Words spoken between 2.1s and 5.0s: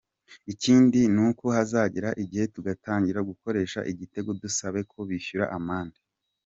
igihe dutangire gukoresha itegeko, dusabe ko